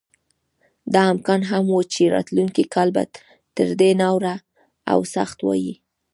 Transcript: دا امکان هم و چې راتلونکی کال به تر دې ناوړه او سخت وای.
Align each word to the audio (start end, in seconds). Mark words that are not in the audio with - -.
دا 0.93 1.01
امکان 1.13 1.41
هم 1.51 1.65
و 1.75 1.79
چې 1.93 2.03
راتلونکی 2.15 2.63
کال 2.73 2.89
به 2.95 3.03
تر 3.55 3.69
دې 3.79 3.91
ناوړه 4.01 4.35
او 4.91 4.99
سخت 5.15 5.37
وای. 5.41 5.71